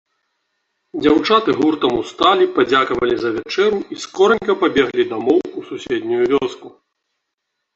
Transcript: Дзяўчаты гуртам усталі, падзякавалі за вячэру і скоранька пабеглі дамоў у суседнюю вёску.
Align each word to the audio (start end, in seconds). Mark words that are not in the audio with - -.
Дзяўчаты 1.01 1.49
гуртам 1.59 1.93
усталі, 2.03 2.47
падзякавалі 2.55 3.15
за 3.25 3.29
вячэру 3.37 3.79
і 3.97 3.99
скоранька 4.07 4.53
пабеглі 4.65 5.03
дамоў 5.13 5.39
у 5.61 5.67
суседнюю 5.69 6.23
вёску. 6.33 6.67